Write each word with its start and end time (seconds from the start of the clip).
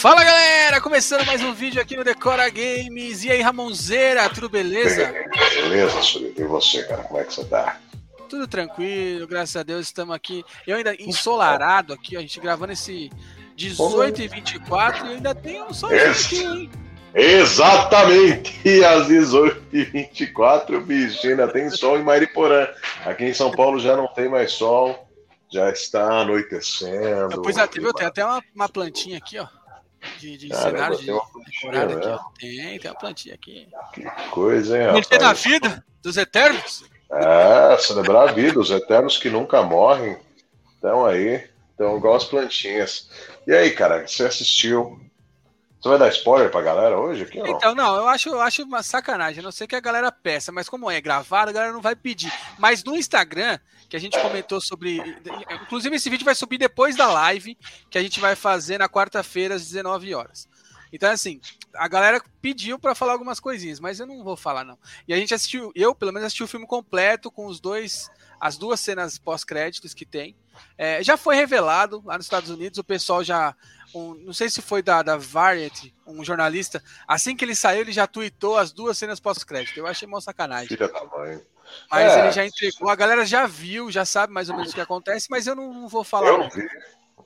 Fala 0.00 0.24
galera, 0.24 0.80
começando 0.80 1.26
mais 1.26 1.42
um 1.42 1.52
vídeo 1.52 1.78
aqui 1.78 1.94
no 1.94 2.02
Decora 2.02 2.48
Games. 2.48 3.22
E 3.22 3.30
aí, 3.30 3.42
Ramonzeira, 3.42 4.30
tudo 4.30 4.48
beleza? 4.48 5.12
Beleza, 5.56 6.00
Surito. 6.00 6.40
E 6.40 6.44
você, 6.46 6.82
cara, 6.84 7.02
como 7.02 7.20
é 7.20 7.24
que 7.24 7.34
você 7.34 7.44
tá? 7.44 7.78
Tudo 8.26 8.48
tranquilo, 8.48 9.26
graças 9.26 9.56
a 9.56 9.62
Deus, 9.62 9.82
estamos 9.82 10.14
aqui. 10.14 10.42
Eu 10.66 10.78
ainda 10.78 10.94
ensolarado 10.94 11.92
aqui, 11.92 12.16
a 12.16 12.20
gente 12.22 12.40
gravando 12.40 12.72
esse 12.72 13.10
18 13.54 14.22
e 14.22 14.28
24 14.28 15.06
e 15.06 15.10
ainda 15.16 15.34
tem 15.34 15.62
um 15.62 15.74
sol 15.74 15.90
aqui, 15.90 16.44
hein? 16.44 16.70
Exatamente! 17.14 18.58
E 18.66 18.82
às 18.82 19.06
18h24, 19.06 20.80
bicho, 20.80 21.26
ainda 21.26 21.46
tem 21.46 21.68
sol 21.68 21.98
em 21.98 22.02
Mariporã. 22.02 22.66
Aqui 23.04 23.24
em 23.24 23.34
São 23.34 23.50
Paulo 23.50 23.78
já 23.78 23.94
não 23.98 24.08
tem 24.08 24.30
mais 24.30 24.52
sol, 24.52 25.06
já 25.52 25.68
está 25.68 26.22
anoitecendo. 26.22 27.42
Pois 27.42 27.58
é, 27.58 27.66
viu? 27.66 27.92
Tem 27.92 28.06
até 28.06 28.24
uma, 28.24 28.42
uma 28.54 28.68
plantinha 28.68 29.18
aqui, 29.18 29.38
ó. 29.38 29.59
De, 30.20 30.36
de 30.36 30.48
Caramba, 30.48 30.70
cenário 30.70 30.98
de 30.98 31.06
temporada 31.60 31.94
aqui, 31.94 32.06
né? 32.06 32.18
Tem, 32.38 32.78
tem 32.78 32.90
uma 32.90 32.98
plantinha 32.98 33.34
aqui. 33.34 33.68
Que 33.94 34.02
coisa, 34.30 34.76
hein, 34.76 34.88
Energia 34.88 35.18
da 35.18 35.32
vida 35.32 35.84
dos 36.02 36.16
Eternos. 36.16 36.84
É, 37.10 37.76
celebrar 37.78 38.28
a 38.28 38.32
vida, 38.32 38.60
os 38.60 38.70
eternos 38.70 39.18
que 39.18 39.30
nunca 39.30 39.62
morrem. 39.62 40.16
Estão 40.74 41.04
aí, 41.04 41.48
estão 41.70 41.96
igual 41.96 42.14
as 42.14 42.24
plantinhas. 42.24 43.08
E 43.46 43.52
aí, 43.52 43.70
cara, 43.70 44.06
você 44.06 44.24
assistiu? 44.24 45.00
Você 45.80 45.88
vai 45.88 45.98
dar 45.98 46.08
spoiler 46.10 46.50
pra 46.50 46.60
galera 46.60 46.98
hoje 46.98 47.22
aqui? 47.22 47.40
Então, 47.40 47.74
não, 47.74 47.96
eu 47.96 48.06
acho, 48.06 48.28
eu 48.28 48.40
acho 48.40 48.62
uma 48.64 48.82
sacanagem. 48.82 49.42
Não 49.42 49.50
sei 49.50 49.66
que 49.66 49.74
a 49.74 49.80
galera 49.80 50.12
peça, 50.12 50.52
mas 50.52 50.68
como 50.68 50.90
é 50.90 51.00
gravado, 51.00 51.48
a 51.48 51.52
galera 51.54 51.72
não 51.72 51.80
vai 51.80 51.96
pedir. 51.96 52.30
Mas 52.58 52.84
no 52.84 52.94
Instagram, 52.94 53.58
que 53.88 53.96
a 53.96 54.00
gente 54.00 54.20
comentou 54.20 54.60
sobre. 54.60 54.98
Inclusive, 55.62 55.96
esse 55.96 56.10
vídeo 56.10 56.24
vai 56.24 56.34
subir 56.34 56.58
depois 56.58 56.96
da 56.96 57.10
live 57.10 57.56
que 57.88 57.96
a 57.96 58.02
gente 58.02 58.20
vai 58.20 58.36
fazer 58.36 58.76
na 58.76 58.90
quarta-feira, 58.90 59.54
às 59.54 59.62
19 59.62 60.14
horas. 60.14 60.46
Então, 60.92 61.10
assim, 61.10 61.40
a 61.74 61.88
galera 61.88 62.22
pediu 62.42 62.78
pra 62.78 62.94
falar 62.94 63.12
algumas 63.12 63.40
coisinhas, 63.40 63.80
mas 63.80 64.00
eu 64.00 64.06
não 64.06 64.22
vou 64.22 64.36
falar, 64.36 64.64
não. 64.64 64.78
E 65.08 65.14
a 65.14 65.16
gente 65.16 65.32
assistiu, 65.32 65.72
eu 65.74 65.94
pelo 65.94 66.12
menos 66.12 66.26
assisti 66.26 66.42
o 66.42 66.48
filme 66.48 66.66
completo 66.66 67.30
com 67.30 67.46
os 67.46 67.58
dois, 67.58 68.10
as 68.40 68.58
duas 68.58 68.80
cenas 68.80 69.18
pós-créditos 69.18 69.94
que 69.94 70.04
tem. 70.04 70.36
É, 70.78 71.02
já 71.02 71.16
foi 71.16 71.36
revelado 71.36 72.02
lá 72.04 72.16
nos 72.16 72.26
Estados 72.26 72.50
Unidos, 72.50 72.78
o 72.78 72.84
pessoal 72.84 73.22
já. 73.24 73.54
um- 73.94 74.14
não 74.24 74.32
sei 74.32 74.48
se 74.48 74.62
foi 74.62 74.82
da, 74.82 75.02
da 75.02 75.16
Variety, 75.16 75.92
um 76.06 76.24
jornalista. 76.24 76.80
Assim 77.08 77.34
que 77.34 77.44
ele 77.44 77.56
saiu, 77.56 77.80
ele 77.80 77.90
já 77.92 78.06
tweetou 78.06 78.56
as 78.56 78.70
duas 78.70 78.96
cenas 78.96 79.18
pós-crédito. 79.18 79.76
Eu 79.78 79.86
achei 79.86 80.06
mó 80.06 80.20
sacanagem. 80.20 80.68
Filha 80.68 80.86
da 80.88 81.04
mãe. 81.06 81.40
Mas 81.90 82.12
É. 82.12 82.20
ele 82.20 82.30
já 82.32 82.46
entregou, 82.46 82.88
a 82.88 82.94
galera 82.94 83.26
já 83.26 83.46
viu, 83.48 83.90
já 83.90 84.04
sabe 84.04 84.32
mais 84.32 84.48
ou 84.48 84.56
menos 84.56 84.70
o 84.70 84.74
que 84.74 84.80
acontece, 84.80 85.26
mas 85.28 85.46
eu 85.46 85.54
não, 85.56 85.72
não 85.74 85.88
vou 85.88 86.04
falar. 86.04 86.28
Eu 86.28 86.38
não 86.38 86.48
vi, 86.48 86.68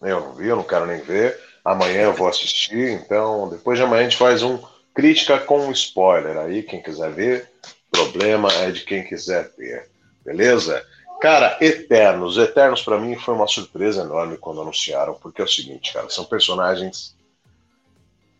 eu 0.02 0.20
não 0.20 0.32
vi, 0.34 0.46
eu 0.48 0.56
não 0.56 0.62
quero 0.64 0.86
nem 0.86 1.00
ver. 1.02 1.38
Amanhã 1.64 2.02
eu 2.02 2.14
vou 2.14 2.28
assistir, 2.28 2.90
então 2.92 3.48
depois 3.50 3.78
de 3.78 3.84
amanhã 3.84 4.00
a 4.00 4.04
gente 4.04 4.16
faz 4.18 4.42
um 4.42 4.62
crítica 4.94 5.38
com 5.38 5.70
spoiler. 5.72 6.36
Aí 6.38 6.62
quem 6.62 6.82
quiser 6.82 7.10
ver, 7.10 7.50
problema 7.90 8.50
é 8.52 8.70
de 8.70 8.84
quem 8.84 9.04
quiser 9.04 9.50
ver, 9.56 9.90
beleza? 10.24 10.82
Cara, 11.24 11.56
Eternos, 11.58 12.36
Eternos 12.36 12.82
pra 12.82 12.98
mim 12.98 13.18
foi 13.18 13.32
uma 13.32 13.46
surpresa 13.46 14.02
enorme 14.02 14.36
quando 14.36 14.60
anunciaram, 14.60 15.14
porque 15.14 15.40
é 15.40 15.44
o 15.46 15.48
seguinte, 15.48 15.90
cara, 15.90 16.10
são 16.10 16.26
personagens. 16.26 17.16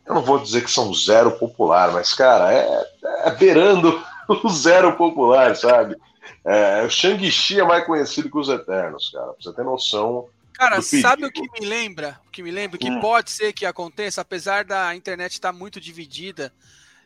Eu 0.06 0.16
não 0.16 0.20
vou 0.20 0.38
dizer 0.38 0.62
que 0.62 0.70
são 0.70 0.92
zero 0.92 1.32
popular, 1.38 1.92
mas 1.92 2.12
cara, 2.12 2.52
é, 2.52 2.86
é 3.24 3.30
beirando 3.30 4.04
o 4.28 4.50
zero 4.50 4.94
popular, 4.98 5.56
sabe? 5.56 5.96
É, 6.44 6.82
o 6.82 6.90
Shang-Chi 6.90 7.58
é 7.58 7.64
mais 7.64 7.86
conhecido 7.86 8.30
que 8.30 8.36
os 8.36 8.50
Eternos, 8.50 9.08
cara, 9.10 9.32
pra 9.32 9.36
você 9.40 9.52
ter 9.54 9.64
noção. 9.64 10.28
Cara, 10.52 10.82
sabe 10.82 11.24
o 11.24 11.32
que 11.32 11.40
me 11.58 11.66
lembra? 11.66 12.20
O 12.28 12.30
que 12.30 12.42
me 12.42 12.50
lembra 12.50 12.78
que 12.78 12.90
Hum. 12.90 13.00
pode 13.00 13.30
ser 13.30 13.54
que 13.54 13.64
aconteça, 13.64 14.20
apesar 14.20 14.62
da 14.62 14.94
internet 14.94 15.32
estar 15.32 15.54
muito 15.54 15.80
dividida. 15.80 16.52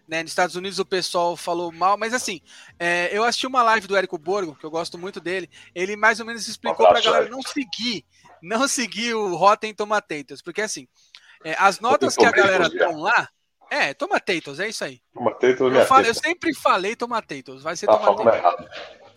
Né, 0.09 0.23
nos 0.23 0.33
Estados 0.33 0.57
Unidos 0.57 0.79
o 0.79 0.87
pessoal 0.87 1.37
falou 1.37 1.71
mal, 1.71 1.99
mas 1.99 2.15
assim, 2.15 2.41
é, 2.79 3.11
eu 3.13 3.23
assisti 3.25 3.47
uma 3.47 3.63
live 3.63 3.87
do 3.87 3.95
Érico 3.95 4.17
Borgo, 4.17 4.55
que 4.55 4.65
eu 4.65 4.71
gosto 4.71 4.97
muito 4.97 5.21
dele. 5.21 5.51
Ele 5.75 5.97
mais 5.97 6.19
ou 6.19 6.25
menos 6.25 6.49
explicou 6.49 6.79
pra 6.79 6.89
abraço, 6.99 7.05
galera 7.05 7.29
não 7.29 7.43
seguir, 7.43 8.07
não 8.43 8.67
seguir 8.67 9.13
o 9.13 9.37
Rotten 9.37 9.75
Tomatoes, 9.75 10.41
porque 10.41 10.63
assim, 10.63 10.89
é, 11.45 11.55
as 11.59 11.79
notas 11.79 12.17
que 12.17 12.25
a 12.25 12.31
galera 12.31 12.71
Tomatoes, 12.71 12.81
estão 12.81 12.97
lá, 13.03 13.29
é, 13.71 13.93
Tomatoes, 13.93 14.59
é 14.61 14.69
isso 14.71 14.83
aí. 14.83 14.99
Matei 15.15 15.55
toda 15.55 15.79
Eu, 15.79 15.85
falo- 15.85 16.07
eu 16.07 16.15
sempre 16.15 16.55
falei 16.55 16.97
Tomatoes, 16.97 17.63
vai 17.63 17.77
ser 17.77 17.85
Tá 17.87 17.99
Tomatoes. 17.99 18.67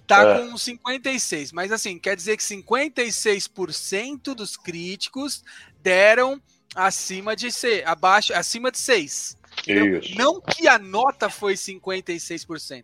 Tá 0.06 0.24
É. 0.24 0.40
com 0.40 0.58
56, 0.58 1.54
mas 1.54 1.72
assim, 1.72 1.98
quer 1.98 2.18
dizer 2.18 2.36
que 2.36 2.44
56% 2.44 4.34
dos 4.36 4.58
críticos 4.58 5.42
deram 5.80 6.42
acima 6.76 7.34
de 7.34 7.50
ser, 7.50 7.88
abaixo, 7.88 8.34
acima 8.34 8.70
de 8.72 8.78
6. 8.78 9.38
Isso. 9.68 10.16
Não 10.18 10.40
que 10.42 10.68
a 10.68 10.78
nota 10.80 11.30
foi 11.30 11.54
56%. 11.54 12.84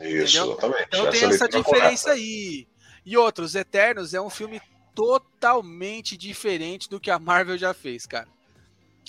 entendeu? 0.00 0.24
exatamente. 0.26 0.84
Então 0.88 1.10
tem 1.10 1.24
essa 1.24 1.48
diferença 1.48 2.04
correta. 2.10 2.10
aí. 2.12 2.66
E 3.06 3.16
outros, 3.16 3.54
Eternos 3.54 4.14
é 4.14 4.20
um 4.20 4.30
filme 4.30 4.60
totalmente 4.94 6.16
diferente 6.16 6.88
do 6.88 6.98
que 7.00 7.10
a 7.10 7.18
Marvel 7.18 7.58
já 7.58 7.74
fez, 7.74 8.06
cara. 8.06 8.28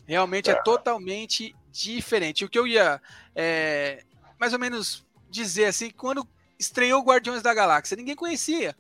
Realmente 0.06 0.50
é, 0.50 0.53
É. 0.53 0.62
totalmente 0.63 1.56
diferente. 1.72 2.44
O 2.46 2.50
que 2.50 2.59
eu 2.59 2.68
ia 2.68 3.02
é, 3.35 4.03
mais 4.40 4.53
ou 4.53 4.59
menos 4.59 5.06
dizer 5.29 5.66
assim, 5.66 5.90
quando 5.90 6.28
estreou 6.59 7.02
Guardiões 7.03 7.41
da 7.41 7.53
Galáxia, 7.53 7.97
ninguém 7.97 8.16
conhecia. 8.16 8.75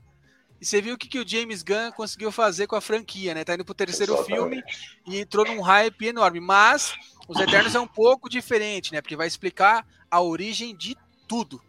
E 0.61 0.65
você 0.65 0.81
viu 0.81 0.95
o 0.95 0.97
que, 0.97 1.07
que 1.09 1.19
o 1.19 1.27
James 1.27 1.63
Gunn 1.63 1.91
conseguiu 1.91 2.31
fazer 2.31 2.65
com 2.67 2.75
a 2.77 2.81
franquia, 2.81 3.33
né? 3.33 3.43
Tá 3.43 3.53
indo 3.55 3.65
pro 3.65 3.73
terceiro 3.73 4.13
Exatamente. 4.13 4.35
filme 4.37 4.63
e 5.07 5.19
entrou 5.19 5.45
num 5.45 5.61
hype 5.61 6.07
enorme. 6.07 6.39
Mas 6.39 6.93
os 7.27 7.39
Eternos 7.39 7.75
é 7.75 7.79
um 7.79 7.87
pouco 7.87 8.29
diferente, 8.29 8.93
né? 8.93 9.01
Porque 9.01 9.15
vai 9.15 9.27
explicar 9.27 9.85
a 10.09 10.21
origem 10.21 10.75
de 10.75 10.95
tudo. 11.27 11.61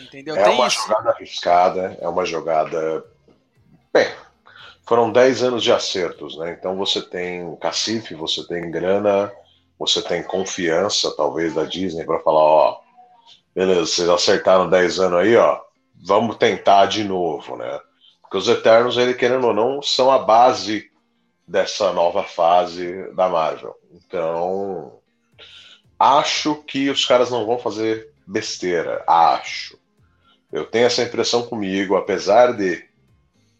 Entendeu? 0.00 0.36
É 0.36 0.44
Tem 0.44 0.54
uma 0.54 0.66
isso. 0.66 0.80
jogada 0.82 1.10
arriscada, 1.10 1.98
é 2.00 2.08
uma 2.08 2.24
jogada. 2.24 3.04
Bem, 3.92 4.08
foram 4.86 5.10
10 5.10 5.42
anos 5.42 5.62
de 5.62 5.72
acertos, 5.72 6.36
né? 6.38 6.56
Então 6.58 6.76
você 6.76 7.02
tem 7.02 7.54
cacife, 7.56 8.14
você 8.14 8.46
tem 8.46 8.70
grana, 8.70 9.32
você 9.78 10.00
tem 10.00 10.22
confiança, 10.22 11.14
talvez, 11.16 11.54
da 11.54 11.64
Disney 11.64 12.04
para 12.04 12.20
falar: 12.20 12.40
ó, 12.40 12.80
beleza, 13.54 13.86
vocês 13.86 14.08
acertaram 14.08 14.70
10 14.70 15.00
anos 15.00 15.20
aí, 15.20 15.36
ó, 15.36 15.60
vamos 15.94 16.36
tentar 16.36 16.86
de 16.86 17.04
novo, 17.04 17.56
né? 17.56 17.80
Porque 18.22 18.36
os 18.36 18.48
Eternos, 18.48 18.96
ele 18.96 19.14
querendo 19.14 19.48
ou 19.48 19.54
não, 19.54 19.82
são 19.82 20.10
a 20.10 20.18
base 20.18 20.90
dessa 21.46 21.92
nova 21.92 22.24
fase 22.24 23.10
da 23.14 23.28
Marvel. 23.28 23.74
Então, 23.92 24.98
acho 25.98 26.56
que 26.64 26.90
os 26.90 27.04
caras 27.04 27.30
não 27.30 27.46
vão 27.46 27.58
fazer 27.58 28.12
besteira. 28.26 29.04
Acho. 29.06 29.78
Eu 30.52 30.66
tenho 30.66 30.86
essa 30.86 31.02
impressão 31.02 31.46
comigo, 31.46 31.96
apesar 31.96 32.52
de 32.56 32.84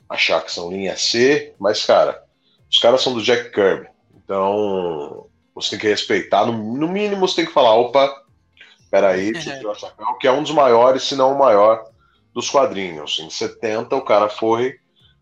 achar 0.09 0.43
que 0.45 0.53
são 0.53 0.71
linha 0.71 0.97
C, 0.97 1.55
mas, 1.59 1.85
cara, 1.85 2.23
os 2.71 2.79
caras 2.79 3.03
são 3.03 3.13
do 3.15 3.23
Jack 3.23 3.51
Kirby. 3.51 3.89
Então, 4.15 5.27
você 5.55 5.71
tem 5.71 5.79
que 5.79 5.89
respeitar. 5.89 6.47
No, 6.47 6.53
no 6.53 6.89
mínimo, 6.89 7.27
você 7.27 7.37
tem 7.37 7.47
que 7.47 7.53
falar: 7.53 7.75
opa, 7.75 8.23
peraí, 8.91 9.33
chapéu, 9.41 10.15
que 10.21 10.27
é 10.27 10.33
um 10.33 10.43
dos 10.43 10.53
maiores, 10.53 11.05
se 11.05 11.15
não 11.15 11.33
o 11.33 11.39
maior, 11.39 11.85
dos 12.35 12.51
quadrinhos. 12.51 13.19
Em 13.21 13.31
70, 13.31 13.95
o 13.97 14.03
cara 14.03 14.29
foi. 14.29 14.79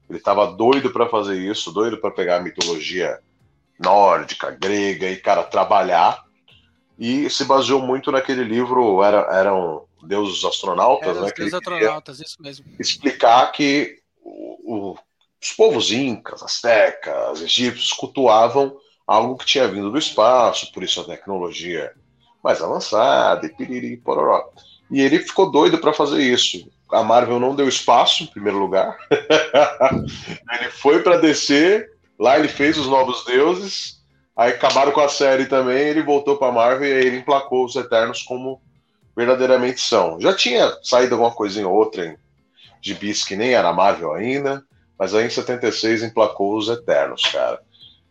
Ele 0.08 0.18
estava 0.18 0.46
doido 0.46 0.90
para 0.90 1.08
fazer 1.08 1.38
isso, 1.38 1.72
doido 1.72 1.98
para 1.98 2.10
pegar 2.10 2.36
a 2.36 2.40
mitologia 2.42 3.18
nórdica, 3.78 4.50
grega 4.50 5.08
e, 5.10 5.16
cara, 5.16 5.42
trabalhar. 5.42 6.22
E 6.98 7.28
se 7.28 7.44
baseou 7.44 7.80
muito 7.80 8.12
naquele 8.12 8.44
livro, 8.44 9.02
era, 9.02 9.26
eram 9.32 9.84
Deuses 10.02 10.44
Astronautas, 10.44 11.16
É, 11.16 11.20
né? 11.20 11.26
os 11.26 11.32
queria 11.32 11.56
astronautas, 11.56 12.20
isso 12.20 12.36
mesmo. 12.40 12.64
explicar 12.78 13.50
que 13.52 13.98
o- 14.22 14.90
o- 14.92 14.98
os 15.42 15.52
povos 15.52 15.90
incas, 15.90 16.42
astecas, 16.42 17.40
egípcios 17.42 17.92
cultuavam 17.92 18.76
algo 19.06 19.36
que 19.36 19.44
tinha 19.46 19.66
vindo 19.68 19.90
do 19.90 19.98
espaço, 19.98 20.72
por 20.72 20.82
isso 20.82 21.00
a 21.00 21.04
tecnologia 21.04 21.92
mais 22.42 22.62
avançada, 22.62 23.46
e 23.46 23.48
piriri, 23.48 23.96
pororó. 23.96 24.50
E 24.90 25.00
ele 25.00 25.18
ficou 25.18 25.50
doido 25.50 25.78
para 25.78 25.92
fazer 25.92 26.22
isso. 26.22 26.70
A 26.94 27.02
Marvel 27.02 27.40
não 27.40 27.54
deu 27.54 27.68
espaço, 27.68 28.22
em 28.22 28.26
primeiro 28.26 28.58
lugar. 28.58 28.96
ele 29.10 30.70
foi 30.70 31.02
para 31.02 31.18
DC, 31.18 31.86
lá 32.18 32.38
ele 32.38 32.48
fez 32.48 32.78
os 32.78 32.86
Novos 32.86 33.24
Deuses, 33.24 34.02
aí 34.36 34.52
acabaram 34.52 34.92
com 34.92 35.00
a 35.00 35.08
série 35.08 35.46
também, 35.46 35.88
ele 35.88 36.02
voltou 36.02 36.36
para 36.36 36.52
Marvel 36.52 36.88
e 36.88 36.92
aí 36.92 37.06
ele 37.06 37.18
emplacou 37.18 37.64
os 37.64 37.76
Eternos 37.76 38.22
como 38.22 38.60
verdadeiramente 39.16 39.80
são. 39.80 40.20
Já 40.20 40.34
tinha 40.34 40.72
saído 40.82 41.14
alguma 41.14 41.30
coisinha 41.30 41.68
ou 41.68 41.74
outra 41.74 42.06
em 42.06 42.16
gibis 42.80 43.24
que 43.24 43.36
nem 43.36 43.54
era 43.54 43.72
Marvel 43.72 44.12
ainda, 44.12 44.62
mas 44.98 45.14
aí 45.14 45.26
em 45.26 45.30
76 45.30 46.02
emplacou 46.02 46.56
os 46.56 46.68
Eternos, 46.68 47.22
cara. 47.26 47.60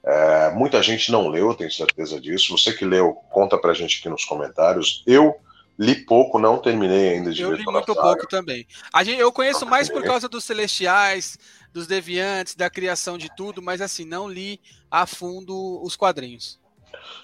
É, 0.06 0.50
muita 0.52 0.84
gente 0.84 1.12
não 1.12 1.30
leu, 1.30 1.54
tenho 1.54 1.72
certeza 1.72 2.20
disso. 2.20 2.58
Você 2.58 2.74
que 2.74 2.84
leu, 2.84 3.14
conta 3.32 3.58
pra 3.58 3.74
gente 3.74 4.00
aqui 4.00 4.10
nos 4.10 4.26
comentários. 4.26 5.02
Eu 5.08 5.36
li 5.78 5.96
pouco, 6.06 6.40
não 6.40 6.60
terminei 6.60 7.14
ainda 7.14 7.32
de 7.32 7.42
Eu 7.42 7.50
ver 7.50 7.58
li 7.60 7.66
muito 7.66 7.94
pouco 7.94 8.28
também. 8.28 8.66
A 8.92 9.04
gente, 9.04 9.20
eu 9.20 9.32
conheço 9.32 9.66
mais 9.66 9.90
por 9.90 10.04
causa 10.04 10.30
dos 10.30 10.44
Celestiais, 10.44 11.38
dos 11.72 11.88
deviantes, 11.88 12.56
da 12.56 12.70
criação 12.70 13.18
de 13.18 13.34
tudo, 13.36 13.62
mas 13.62 13.82
assim, 13.82 14.06
não 14.06 14.30
li 14.30 14.60
a 14.90 15.06
fundo 15.06 15.82
os 15.84 15.96
quadrinhos. 15.96 16.60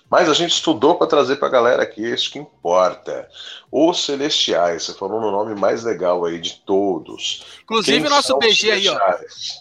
Mas 0.09 0.27
a 0.27 0.33
gente 0.33 0.51
estudou 0.51 0.95
para 0.95 1.05
trazer 1.05 1.35
para 1.35 1.47
a 1.47 1.51
galera 1.51 1.83
aqui, 1.83 2.01
isso 2.01 2.31
que 2.31 2.39
importa. 2.39 3.29
Os 3.71 4.03
Celestiais, 4.05 4.83
você 4.83 4.93
falou 4.93 5.21
no 5.21 5.29
nome 5.29 5.53
mais 5.53 5.83
legal 5.83 6.25
aí 6.25 6.39
de 6.39 6.55
todos. 6.65 7.45
Inclusive 7.63 8.07
o 8.07 8.09
nosso 8.09 8.37
BG 8.39 8.71
aí, 8.71 8.89
ó. 8.89 8.97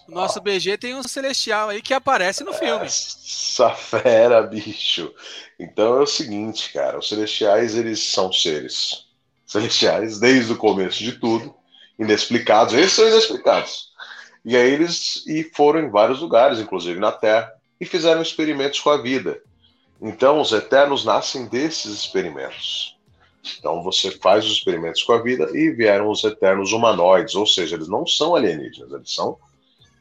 O 0.08 0.12
nosso 0.12 0.40
BG 0.40 0.78
tem 0.78 0.94
um 0.94 1.02
Celestial 1.02 1.68
aí 1.68 1.82
que 1.82 1.92
aparece 1.92 2.44
no 2.44 2.54
filme. 2.54 2.86
Essa 2.86 3.70
fera, 3.70 4.40
bicho. 4.42 5.12
Então 5.60 5.98
é 5.98 6.02
o 6.02 6.06
seguinte, 6.06 6.72
cara, 6.72 6.98
os 6.98 7.08
Celestiais, 7.08 7.74
eles 7.74 8.02
são 8.02 8.32
seres 8.32 9.06
celestiais 9.48 10.20
desde 10.20 10.52
o 10.52 10.56
começo 10.56 11.02
de 11.02 11.12
tudo, 11.12 11.54
inexplicados. 11.98 12.74
Esses 12.74 12.92
são 12.92 13.08
inexplicados. 13.08 13.88
E 14.44 14.56
aí 14.56 14.70
eles 14.70 15.26
e 15.26 15.42
foram 15.42 15.80
em 15.80 15.90
vários 15.90 16.20
lugares, 16.20 16.58
inclusive 16.58 17.00
na 17.00 17.10
Terra, 17.10 17.52
e 17.80 17.84
fizeram 17.84 18.22
experimentos 18.22 18.78
com 18.80 18.90
a 18.90 19.00
vida 19.00 19.40
então, 20.00 20.40
os 20.40 20.52
eternos 20.52 21.04
nascem 21.04 21.46
desses 21.46 21.92
experimentos. 21.92 22.96
Então, 23.58 23.82
você 23.82 24.10
faz 24.10 24.44
os 24.44 24.52
experimentos 24.52 25.02
com 25.02 25.12
a 25.12 25.22
vida 25.22 25.50
e 25.56 25.70
vieram 25.70 26.10
os 26.10 26.22
eternos 26.22 26.72
humanoides, 26.72 27.34
ou 27.34 27.46
seja, 27.46 27.74
eles 27.74 27.88
não 27.88 28.06
são 28.06 28.36
alienígenas, 28.36 28.92
eles 28.92 29.12
são 29.12 29.38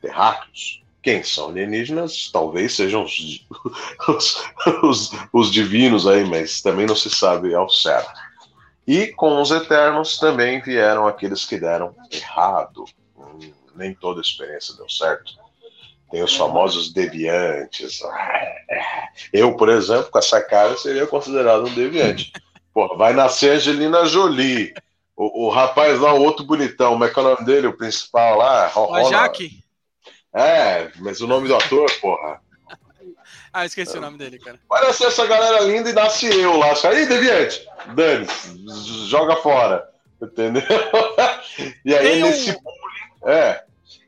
terráqueos. 0.01 0.83
Quem 1.01 1.23
são 1.23 1.49
alienígenas? 1.49 2.29
Talvez 2.31 2.75
sejam 2.75 3.03
os, 3.03 3.47
os, 4.07 4.43
os, 4.83 5.11
os 5.33 5.51
divinos 5.51 6.05
aí, 6.05 6.23
mas 6.25 6.61
também 6.61 6.85
não 6.85 6.95
se 6.95 7.09
sabe 7.09 7.55
ao 7.55 7.69
certo. 7.69 8.19
E 8.85 9.07
com 9.07 9.41
os 9.41 9.51
eternos 9.51 10.17
também 10.17 10.61
vieram 10.61 11.07
aqueles 11.07 11.45
que 11.45 11.57
deram 11.57 11.95
errado. 12.11 12.85
Hum, 13.17 13.51
nem 13.75 13.93
toda 13.93 14.21
experiência 14.21 14.75
deu 14.75 14.89
certo. 14.89 15.33
Tem 16.09 16.23
os 16.23 16.35
famosos 16.35 16.93
deviantes. 16.93 18.01
Eu, 19.33 19.55
por 19.55 19.69
exemplo, 19.69 20.09
com 20.09 20.19
essa 20.19 20.41
cara, 20.41 20.77
seria 20.77 21.05
considerado 21.05 21.67
um 21.67 21.73
deviante. 21.73 22.31
Pô, 22.73 22.95
vai 22.95 23.13
nascer 23.13 23.51
Angelina 23.51 24.05
Jolie. 24.05 24.73
O, 25.15 25.47
o, 25.47 25.49
rapaz 25.49 25.99
lá, 25.99 26.13
o 26.13 26.21
outro 26.21 26.45
bonitão, 26.45 26.91
como 26.91 27.03
é 27.03 27.09
que 27.09 27.19
é 27.19 27.21
o 27.21 27.25
nome 27.25 27.45
dele? 27.45 27.67
O 27.67 27.77
principal 27.77 28.37
lá? 28.37 28.71
O 28.75 29.09
Jaque. 29.09 29.63
É, 30.33 30.91
mas 30.99 31.19
o 31.19 31.27
nome 31.27 31.47
do 31.47 31.55
ator, 31.55 31.91
porra. 31.99 32.39
Ah, 33.51 33.65
esqueci 33.65 33.97
o 33.97 34.01
nome 34.01 34.17
dele, 34.17 34.37
cara. 34.37 34.59
Vai 34.69 34.85
nascer 34.85 35.07
essa 35.07 35.25
galera 35.25 35.61
linda 35.61 35.89
e 35.89 35.93
nasce 35.93 36.27
eu 36.27 36.55
lá. 36.57 36.73
Aí, 36.85 37.07
deviante, 37.07 37.67
dane 37.95 38.27
joga 39.07 39.35
fora. 39.37 39.89
Entendeu? 40.21 40.63
E 41.83 41.95
aí, 41.95 42.03
Tem 42.03 42.21
nesse. 42.21 42.51
Um... 42.51 43.29
É 43.29 43.66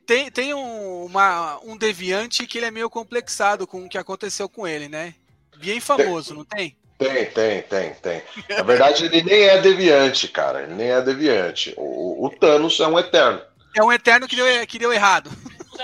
tem, 0.10 0.32
tem 0.32 0.54
um, 0.56 1.06
uma, 1.06 1.60
um 1.64 1.78
deviante 1.78 2.48
que 2.48 2.58
ele 2.58 2.66
é 2.66 2.72
meio 2.72 2.90
complexado 2.90 3.68
com 3.68 3.86
o 3.86 3.88
que 3.88 3.96
aconteceu 3.96 4.50
com 4.50 4.68
ele, 4.68 4.90
né? 4.90 5.14
Bem 5.58 5.80
famoso, 5.80 6.30
tem, 6.30 6.38
não 6.38 6.44
tem? 6.44 6.78
Tem, 6.98 7.26
tem, 7.28 7.62
tem, 7.62 7.94
tem. 7.94 8.24
Na 8.58 8.64
verdade, 8.64 9.06
ele 9.06 9.22
nem 9.22 9.44
é 9.44 9.62
deviante, 9.62 10.28
cara. 10.28 10.64
Ele 10.64 10.74
nem 10.74 10.90
é 10.90 11.00
deviante. 11.00 11.76
O, 11.78 12.26
o 12.26 12.30
Thanos 12.32 12.80
é 12.80 12.88
um 12.88 12.98
eterno. 12.98 13.40
É 13.78 13.84
um 13.84 13.92
eterno 13.92 14.28
que 14.28 14.36
deu, 14.36 14.66
que 14.66 14.80
deu 14.80 14.92
errado. 14.92 15.30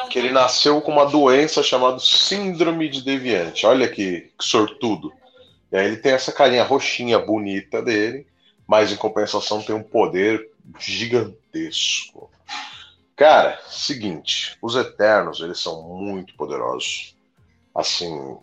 Que 0.10 0.18
ele 0.18 0.32
nasceu 0.32 0.82
com 0.82 0.92
uma 0.92 1.06
doença 1.06 1.62
chamada 1.62 2.00
Síndrome 2.00 2.90
de 2.90 3.04
Deviante. 3.04 3.64
Olha 3.68 3.88
que, 3.88 4.32
que 4.40 4.44
sortudo. 4.44 5.14
E 5.72 5.78
aí 5.78 5.86
ele 5.86 5.98
tem 5.98 6.14
essa 6.14 6.32
carinha 6.32 6.64
roxinha 6.64 7.20
bonita 7.20 7.80
dele, 7.80 8.26
mas 8.66 8.92
em 8.92 8.96
compensação 8.96 9.62
tem 9.62 9.76
um 9.76 9.84
poder 9.84 10.50
gigantesco. 10.80 12.32
Cara, 13.16 13.58
seguinte, 13.70 14.58
os 14.62 14.76
Eternos, 14.76 15.40
eles 15.40 15.60
são 15.60 15.82
muito 15.84 16.36
poderosos. 16.36 17.16
Assim, 17.74 18.38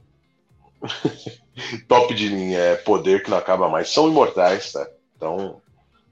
top 1.86 2.14
de 2.14 2.28
linha, 2.28 2.58
é 2.58 2.76
poder 2.76 3.22
que 3.22 3.30
não 3.30 3.36
acaba 3.36 3.68
mais. 3.68 3.90
São 3.90 4.08
imortais, 4.08 4.72
tá? 4.72 4.88
Então, 5.16 5.60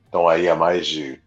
estão 0.04 0.28
aí 0.28 0.48
há 0.48 0.54
mais 0.54 0.86
de 0.86 1.20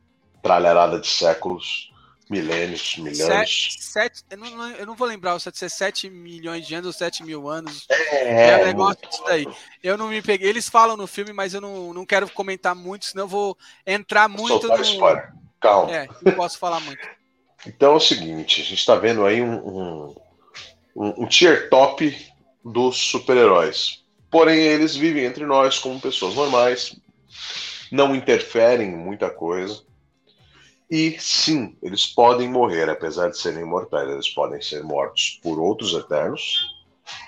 tralharada 0.44 1.00
de 1.00 1.08
séculos, 1.08 1.92
milênios, 2.30 2.98
milhões. 2.98 3.18
Sete, 3.18 3.84
sete, 3.84 4.24
eu, 4.30 4.38
não, 4.38 4.70
eu 4.72 4.86
não 4.86 4.96
vou 4.96 5.08
lembrar 5.08 5.40
se 5.40 5.50
é 5.50 5.70
7 5.70 6.10
milhões 6.10 6.68
de 6.68 6.76
anos 6.76 6.88
ou 6.88 6.94
7 6.94 7.24
mil 7.24 7.50
anos. 7.50 7.86
É, 7.90 8.50
é 8.50 8.58
um 8.62 8.66
negócio 8.66 9.10
disso 9.10 9.24
daí. 9.26 9.48
Eu 9.82 9.98
não 9.98 10.10
me 10.10 10.22
peguei. 10.22 10.50
Eles 10.50 10.70
falam 10.70 10.96
no 10.96 11.08
filme, 11.08 11.34
mas 11.34 11.54
eu 11.54 11.62
não, 11.62 11.94
não 11.94 12.06
quero 12.06 12.30
comentar 12.30 12.76
muito, 12.76 13.06
senão 13.06 13.24
eu 13.24 13.28
vou 13.28 13.58
entrar 13.86 14.28
muito 14.28 14.62
Soltar 14.62 14.78
no. 14.78 14.84
Spoiler. 14.84 15.34
Calma. 15.60 15.96
É, 15.96 16.08
não 16.22 16.34
posso 16.34 16.60
falar 16.60 16.80
muito. 16.82 17.02
Então 17.66 17.94
é 17.94 17.96
o 17.96 18.00
seguinte, 18.00 18.62
a 18.62 18.64
gente 18.64 18.80
está 18.80 18.96
vendo 18.96 19.26
aí 19.26 19.42
um, 19.42 20.16
um, 20.96 21.24
um, 21.24 21.28
tier 21.28 21.70
top 21.70 22.16
dos 22.64 22.98
super-heróis. 22.98 24.04
Porém, 24.30 24.60
eles 24.60 24.96
vivem 24.96 25.26
entre 25.26 25.46
nós 25.46 25.80
como 25.80 26.00
pessoas 26.00 26.36
normais, 26.36 26.96
não 27.92 28.16
interferem 28.16 28.90
em 28.90 28.98
muita 28.98 29.30
coisa. 29.30 29.82
E 30.90 31.16
sim, 31.20 31.78
eles 31.82 32.06
podem 32.06 32.50
morrer, 32.50 32.90
apesar 32.90 33.30
de 33.30 33.38
serem 33.38 33.62
imortais, 33.62 34.10
eles 34.10 34.30
podem 34.30 34.62
ser 34.62 34.84
mortos 34.84 35.40
por 35.42 35.60
outros 35.60 35.94
eternos, 35.94 36.68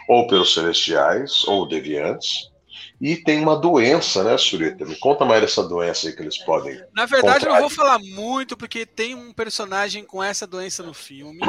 ou 0.07 0.27
pelos 0.27 0.53
celestiais, 0.53 1.43
ou 1.47 1.67
deviantes, 1.67 2.51
e 2.99 3.17
tem 3.17 3.41
uma 3.41 3.55
doença, 3.55 4.23
né, 4.23 4.37
Surita? 4.37 4.85
Me 4.85 4.95
conta 4.95 5.25
mais 5.25 5.41
dessa 5.41 5.61
doença 5.61 6.07
aí 6.07 6.15
que 6.15 6.21
eles 6.21 6.37
podem. 6.37 6.81
Na 6.93 7.05
verdade, 7.05 7.45
eu 7.45 7.51
não 7.51 7.59
vou 7.59 7.69
falar 7.69 7.99
muito, 7.99 8.55
porque 8.55 8.85
tem 8.85 9.13
um 9.13 9.33
personagem 9.33 10.05
com 10.05 10.23
essa 10.23 10.47
doença 10.47 10.81
no 10.81 10.93
filme. 10.93 11.39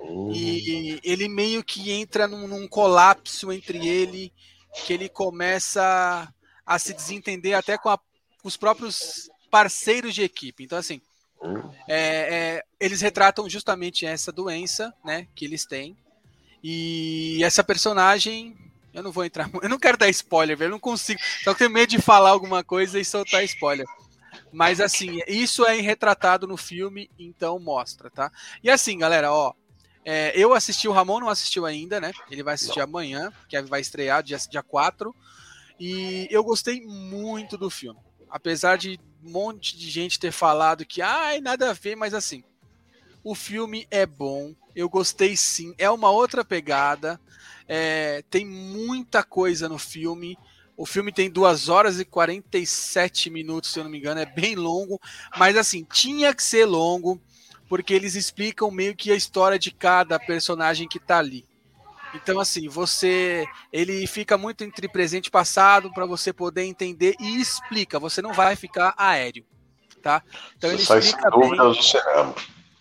Uhum. 0.00 0.32
E 0.32 1.00
ele 1.04 1.28
meio 1.28 1.62
que 1.62 1.92
entra 1.92 2.26
num, 2.26 2.48
num, 2.48 2.66
colapso 2.66 3.52
entre 3.52 3.86
ele, 3.86 4.32
que 4.84 4.92
ele 4.92 5.08
começa 5.08 6.28
a 6.66 6.78
se 6.78 6.92
desentender 6.92 7.54
até 7.54 7.78
com, 7.78 7.90
a, 7.90 7.96
com 7.96 8.48
os 8.48 8.56
próprios 8.56 9.30
parceiros 9.50 10.14
de 10.14 10.22
equipe. 10.22 10.64
Então, 10.64 10.78
assim, 10.78 11.00
uhum. 11.40 11.70
é, 11.86 11.96
é, 11.96 12.64
eles 12.80 13.00
retratam 13.00 13.48
justamente 13.48 14.04
essa 14.04 14.32
doença, 14.32 14.92
né, 15.04 15.28
que 15.34 15.44
eles 15.44 15.64
têm. 15.64 15.96
E 16.62 17.38
essa 17.44 17.62
personagem 17.62 18.56
eu 18.98 19.02
não 19.02 19.12
vou 19.12 19.24
entrar. 19.24 19.50
Eu 19.62 19.68
não 19.68 19.78
quero 19.78 19.96
dar 19.96 20.08
spoiler, 20.08 20.56
velho. 20.56 20.68
Eu 20.68 20.72
não 20.72 20.80
consigo. 20.80 21.20
Só 21.42 21.52
que 21.52 21.58
tenho 21.58 21.70
medo 21.70 21.90
de 21.90 22.00
falar 22.00 22.30
alguma 22.30 22.62
coisa 22.62 22.98
e 22.98 23.04
soltar 23.04 23.44
spoiler. 23.44 23.86
Mas 24.52 24.80
assim, 24.80 25.20
isso 25.26 25.64
é 25.64 25.80
retratado 25.80 26.46
no 26.46 26.56
filme, 26.56 27.10
então 27.18 27.58
mostra, 27.58 28.10
tá? 28.10 28.30
E 28.62 28.70
assim, 28.70 28.98
galera, 28.98 29.32
ó. 29.32 29.52
É, 30.04 30.32
eu 30.34 30.54
assisti, 30.54 30.88
o 30.88 30.92
Ramon 30.92 31.20
não 31.20 31.28
assistiu 31.28 31.66
ainda, 31.66 32.00
né? 32.00 32.12
Ele 32.30 32.42
vai 32.42 32.54
assistir 32.54 32.78
não. 32.78 32.84
amanhã, 32.84 33.30
que 33.46 33.60
vai 33.62 33.80
estrear 33.80 34.22
dia, 34.22 34.38
dia 34.38 34.62
4. 34.62 35.14
E 35.78 36.26
eu 36.30 36.42
gostei 36.42 36.80
muito 36.80 37.58
do 37.58 37.68
filme. 37.68 38.00
Apesar 38.30 38.78
de 38.78 38.98
um 39.22 39.30
monte 39.30 39.76
de 39.76 39.90
gente 39.90 40.18
ter 40.18 40.32
falado 40.32 40.86
que, 40.86 41.02
ai, 41.02 41.40
nada 41.40 41.70
a 41.70 41.74
ver, 41.74 41.94
mas 41.94 42.14
assim, 42.14 42.42
o 43.22 43.34
filme 43.34 43.86
é 43.90 44.06
bom. 44.06 44.54
Eu 44.74 44.88
gostei 44.88 45.36
sim. 45.36 45.74
É 45.78 45.90
uma 45.90 46.10
outra 46.10 46.44
pegada. 46.44 47.20
É, 47.66 48.22
tem 48.30 48.44
muita 48.44 49.22
coisa 49.22 49.68
no 49.68 49.78
filme. 49.78 50.38
O 50.76 50.86
filme 50.86 51.12
tem 51.12 51.28
2 51.28 51.68
horas 51.68 51.98
e 51.98 52.04
47 52.04 53.30
minutos, 53.30 53.72
se 53.72 53.80
eu 53.80 53.84
não 53.84 53.90
me 53.90 53.98
engano, 53.98 54.20
é 54.20 54.26
bem 54.26 54.54
longo, 54.54 55.00
mas 55.36 55.56
assim, 55.56 55.84
tinha 55.84 56.32
que 56.32 56.40
ser 56.40 56.66
longo, 56.66 57.20
porque 57.68 57.92
eles 57.92 58.14
explicam 58.14 58.70
meio 58.70 58.94
que 58.94 59.10
a 59.10 59.16
história 59.16 59.58
de 59.58 59.72
cada 59.72 60.20
personagem 60.20 60.86
que 60.86 61.00
tá 61.00 61.18
ali. 61.18 61.44
Então, 62.14 62.40
assim, 62.40 62.68
você. 62.68 63.44
Ele 63.72 64.06
fica 64.06 64.38
muito 64.38 64.64
entre 64.64 64.88
presente 64.88 65.26
e 65.26 65.30
passado 65.30 65.92
para 65.92 66.06
você 66.06 66.32
poder 66.32 66.64
entender 66.64 67.14
e 67.20 67.40
explica. 67.40 67.98
Você 67.98 68.22
não 68.22 68.32
vai 68.32 68.56
ficar 68.56 68.94
aéreo. 68.96 69.44
Tá? 70.02 70.22
Então 70.56 70.70
você 70.70 70.92
ele 70.92 71.02
explica 71.04 71.30
bem. 71.30 71.50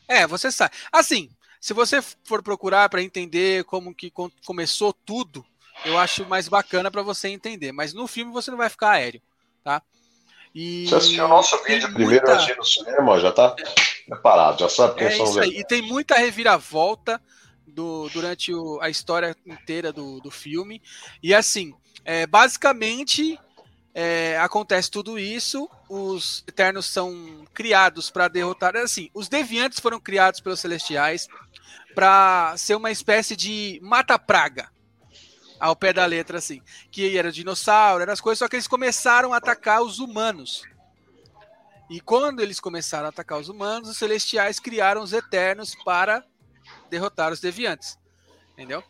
É, 0.08 0.26
você 0.26 0.52
sabe. 0.52 0.74
Assim, 0.92 1.30
se 1.60 1.74
você 1.74 2.02
for 2.24 2.42
procurar 2.42 2.90
para 2.90 3.02
entender 3.02 3.64
como 3.66 3.94
que 3.94 4.12
começou 4.46 4.94
tudo, 4.94 5.46
eu 5.86 5.98
acho 5.98 6.26
mais 6.26 6.48
bacana 6.48 6.90
para 6.90 7.02
você 7.02 7.28
entender. 7.28 7.72
Mas 7.72 7.94
no 7.94 8.08
filme 8.08 8.32
você 8.32 8.50
não 8.52 8.58
vai 8.58 8.70
ficar 8.70 8.92
aéreo, 8.92 9.22
tá? 9.64 9.82
E 10.54 10.88
você 10.88 10.96
assistiu 10.96 11.26
o 11.26 11.28
nosso 11.28 11.62
vídeo 11.64 11.94
primeiro 11.94 12.26
muita... 12.26 12.42
antes 12.42 12.58
no 12.58 12.64
cinema, 12.64 13.20
já 13.20 13.32
tá 13.32 13.56
preparado, 14.08 14.60
já 14.60 14.70
sabe 14.70 14.96
quem 14.96 15.08
é 15.08 15.12
são 15.12 15.44
E 15.44 15.64
tem 15.66 15.82
muita 15.82 16.16
reviravolta 16.16 17.22
do, 17.68 18.10
durante 18.10 18.54
o, 18.54 18.80
a 18.82 18.90
história 18.90 19.36
inteira 19.46 19.92
do, 19.92 20.20
do 20.20 20.32
filme. 20.32 20.82
E 21.22 21.34
assim, 21.34 21.76
é, 22.04 22.26
basicamente 22.26 23.40
é, 24.00 24.38
acontece 24.38 24.92
tudo 24.92 25.18
isso, 25.18 25.68
os 25.90 26.44
Eternos 26.48 26.86
são 26.86 27.48
criados 27.52 28.12
para 28.12 28.28
derrotar. 28.28 28.78
Assim, 28.78 29.10
os 29.12 29.28
Deviantes 29.28 29.80
foram 29.80 30.00
criados 30.00 30.40
pelos 30.40 30.60
Celestiais 30.60 31.28
para 31.96 32.56
ser 32.58 32.76
uma 32.76 32.92
espécie 32.92 33.36
de 33.36 33.80
mata-praga. 33.82 34.70
Ao 35.60 35.76
pé 35.76 35.94
da 35.94 36.06
letra, 36.06 36.38
assim. 36.38 36.62
Que 36.92 37.18
era 37.18 37.32
dinossauro, 37.32 38.04
eram 38.04 38.14
as 38.14 38.22
coisas, 38.22 38.38
só 38.38 38.48
que 38.48 38.56
eles 38.56 38.68
começaram 38.68 39.34
a 39.34 39.38
atacar 39.38 39.82
os 39.82 39.98
humanos. 39.98 40.62
E 41.90 42.00
quando 42.00 42.40
eles 42.40 42.60
começaram 42.60 43.08
a 43.08 43.10
atacar 43.10 43.40
os 43.40 43.50
humanos, 43.50 43.90
os 43.90 43.98
celestiais 43.98 44.60
criaram 44.60 45.02
os 45.02 45.12
eternos 45.12 45.74
para 45.84 46.24
derrotar 46.88 47.34
os 47.34 47.40
deviantes. 47.40 47.98
Entendeu? 48.54 48.84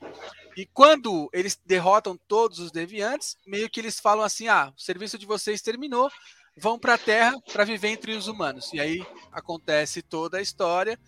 E 0.57 0.65
quando 0.65 1.29
eles 1.31 1.55
derrotam 1.63 2.19
todos 2.27 2.57
os 2.57 2.71
deviantes, 2.71 3.37
meio 3.45 3.69
que 3.69 3.79
eles 3.79 3.99
falam 3.99 4.25
assim: 4.25 4.47
ah, 4.47 4.73
o 4.75 4.81
serviço 4.81 5.15
de 5.15 5.27
vocês 5.27 5.61
terminou, 5.61 6.09
vão 6.57 6.79
para 6.79 6.95
a 6.95 6.97
Terra 6.97 7.39
para 7.53 7.63
viver 7.63 7.89
entre 7.89 8.13
os 8.13 8.27
humanos. 8.27 8.73
E 8.73 8.79
aí 8.79 9.05
acontece 9.31 10.01
toda 10.01 10.39
a 10.39 10.41
história 10.41 10.99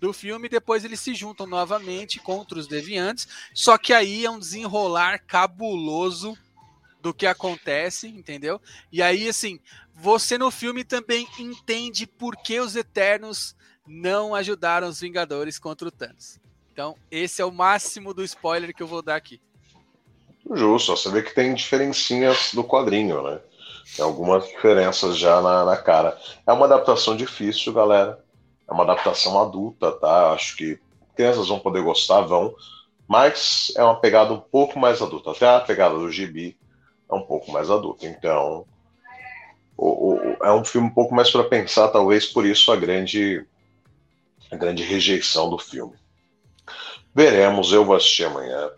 do 0.00 0.12
filme, 0.12 0.48
depois 0.48 0.84
eles 0.84 0.98
se 0.98 1.14
juntam 1.14 1.46
novamente 1.46 2.18
contra 2.18 2.58
os 2.58 2.66
deviantes, 2.66 3.28
só 3.54 3.78
que 3.78 3.92
aí 3.92 4.26
é 4.26 4.30
um 4.30 4.40
desenrolar 4.40 5.20
cabuloso 5.20 6.36
do 7.00 7.14
que 7.14 7.26
acontece, 7.26 8.08
entendeu? 8.08 8.60
E 8.90 9.00
aí, 9.00 9.28
assim, 9.28 9.60
você 9.94 10.36
no 10.36 10.50
filme 10.50 10.82
também 10.82 11.28
entende 11.38 12.08
por 12.08 12.36
que 12.36 12.58
os 12.58 12.74
Eternos 12.74 13.54
não 13.86 14.34
ajudaram 14.34 14.88
os 14.88 15.00
Vingadores 15.00 15.58
contra 15.60 15.86
o 15.86 15.92
Thanos. 15.92 16.40
Então, 16.76 16.94
esse 17.10 17.40
é 17.40 17.44
o 17.46 17.50
máximo 17.50 18.12
do 18.12 18.22
spoiler 18.22 18.74
que 18.74 18.82
eu 18.82 18.86
vou 18.86 19.00
dar 19.00 19.16
aqui. 19.16 19.40
Justo, 20.52 20.94
você 20.94 21.10
vê 21.10 21.22
que 21.22 21.34
tem 21.34 21.54
diferencinhas 21.54 22.50
do 22.52 22.62
quadrinho, 22.62 23.22
né? 23.22 23.40
Tem 23.96 24.04
algumas 24.04 24.46
diferenças 24.46 25.16
já 25.16 25.40
na, 25.40 25.64
na 25.64 25.78
cara. 25.78 26.18
É 26.46 26.52
uma 26.52 26.66
adaptação 26.66 27.16
difícil, 27.16 27.72
galera. 27.72 28.22
É 28.68 28.74
uma 28.74 28.82
adaptação 28.82 29.40
adulta, 29.40 29.90
tá? 29.90 30.32
Acho 30.32 30.54
que 30.54 30.78
crianças 31.14 31.48
vão 31.48 31.58
poder 31.58 31.80
gostar, 31.82 32.20
vão. 32.20 32.54
Mas 33.08 33.72
é 33.74 33.82
uma 33.82 33.98
pegada 33.98 34.34
um 34.34 34.40
pouco 34.40 34.78
mais 34.78 35.00
adulta. 35.00 35.30
Até 35.30 35.48
a 35.48 35.60
pegada 35.60 35.94
do 35.94 36.12
gibi 36.12 36.58
é 37.10 37.14
um 37.14 37.22
pouco 37.22 37.50
mais 37.50 37.70
adulta. 37.70 38.06
Então, 38.06 38.66
o, 39.78 40.16
o, 40.16 40.18
é 40.44 40.52
um 40.52 40.62
filme 40.62 40.88
um 40.88 40.94
pouco 40.94 41.14
mais 41.14 41.30
para 41.30 41.44
pensar, 41.44 41.88
talvez 41.88 42.26
por 42.26 42.44
isso 42.44 42.70
a 42.70 42.76
grande, 42.76 43.46
a 44.52 44.56
grande 44.56 44.82
rejeição 44.82 45.48
do 45.48 45.56
filme. 45.56 45.96
Veremos, 47.16 47.72
eu 47.72 47.82
vou 47.82 47.96
assistir 47.96 48.24
amanhã. 48.24 48.68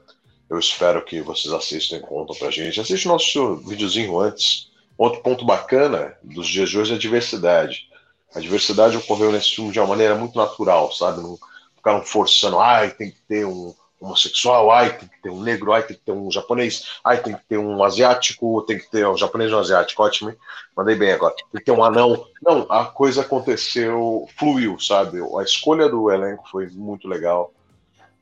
Eu 0.48 0.60
espero 0.60 1.04
que 1.04 1.20
vocês 1.20 1.52
assistam 1.52 1.96
e 1.96 2.00
contam 2.00 2.36
pra 2.36 2.52
gente. 2.52 2.80
Assiste 2.80 3.06
o 3.06 3.10
nosso 3.10 3.56
videozinho 3.56 4.16
antes. 4.16 4.70
Outro 4.96 5.20
ponto 5.22 5.44
bacana 5.44 6.16
dos 6.22 6.46
dias 6.46 6.70
de 6.70 6.78
hoje 6.78 6.92
é 6.92 6.94
a 6.94 7.00
diversidade. 7.00 7.88
A 8.32 8.38
diversidade 8.38 8.96
ocorreu 8.96 9.32
nesse 9.32 9.56
filme 9.56 9.72
de 9.72 9.80
uma 9.80 9.88
maneira 9.88 10.14
muito 10.14 10.38
natural, 10.38 10.92
sabe? 10.92 11.20
Não 11.20 11.36
ficaram 11.74 12.00
forçando, 12.04 12.60
ai, 12.60 12.92
tem 12.92 13.10
que 13.10 13.20
ter 13.22 13.44
um 13.44 13.74
homossexual, 14.00 14.70
ai, 14.70 14.96
tem 14.96 15.08
que 15.08 15.20
ter 15.20 15.30
um 15.30 15.42
negro, 15.42 15.72
ai, 15.72 15.82
tem 15.82 15.96
que 15.96 16.02
ter 16.04 16.12
um 16.12 16.30
japonês, 16.30 16.84
ai, 17.02 17.20
tem 17.20 17.34
que 17.34 17.42
ter 17.48 17.58
um 17.58 17.82
asiático, 17.82 18.62
tem 18.62 18.78
que 18.78 18.88
ter 18.88 19.04
um 19.04 19.16
japonês 19.16 19.50
e 19.50 19.54
um 19.54 19.58
asiático, 19.58 20.00
ótimo, 20.00 20.30
hein? 20.30 20.36
Mandei 20.76 20.94
bem 20.94 21.10
agora. 21.10 21.34
Tem 21.34 21.58
que 21.58 21.64
ter 21.64 21.72
um 21.72 21.82
anão. 21.82 22.24
Não, 22.40 22.70
a 22.70 22.84
coisa 22.84 23.22
aconteceu, 23.22 24.28
fluiu, 24.38 24.78
sabe? 24.78 25.18
A 25.36 25.42
escolha 25.42 25.88
do 25.88 26.08
elenco 26.08 26.48
foi 26.48 26.68
muito 26.68 27.08
legal. 27.08 27.52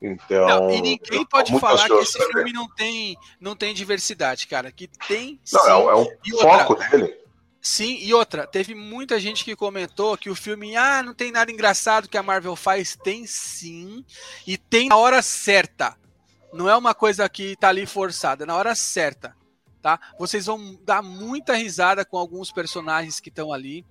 Então. 0.01 0.47
Não, 0.47 0.71
e 0.71 0.81
ninguém 0.81 1.25
pode 1.25 1.59
falar 1.59 1.87
que 1.87 1.93
esse 1.95 2.19
filme 2.27 2.53
não 2.53 2.67
tem, 2.69 3.17
não 3.39 3.55
tem 3.55 3.73
diversidade, 3.73 4.47
cara. 4.47 4.71
Que 4.71 4.87
tem. 5.07 5.39
Não, 5.51 5.61
sim, 5.61 5.67
é, 5.67 5.71
é 5.71 5.95
um 5.95 6.39
foco 6.39 6.75
dele. 6.75 7.17
Sim, 7.59 7.97
e 7.99 8.13
outra, 8.13 8.47
teve 8.47 8.73
muita 8.73 9.19
gente 9.19 9.43
que 9.43 9.55
comentou 9.55 10.17
que 10.17 10.29
o 10.29 10.35
filme, 10.35 10.77
ah, 10.77 11.03
não 11.03 11.13
tem 11.13 11.31
nada 11.31 11.51
engraçado 11.51 12.07
que 12.07 12.17
a 12.17 12.23
Marvel 12.23 12.55
faz. 12.55 12.95
Tem 13.03 13.25
sim, 13.25 14.05
e 14.45 14.57
tem 14.57 14.87
na 14.87 14.95
hora 14.95 15.21
certa. 15.21 15.97
Não 16.53 16.69
é 16.69 16.77
uma 16.77 16.93
coisa 16.93 17.27
que 17.27 17.57
tá 17.57 17.69
ali 17.69 17.85
forçada, 17.85 18.43
é 18.43 18.47
na 18.47 18.55
hora 18.55 18.73
certa, 18.73 19.35
tá? 19.81 19.99
Vocês 20.17 20.45
vão 20.45 20.79
dar 20.85 21.01
muita 21.01 21.55
risada 21.55 22.05
com 22.05 22.17
alguns 22.17 22.51
personagens 22.53 23.19
que 23.19 23.27
estão 23.27 23.51
ali, 23.51 23.85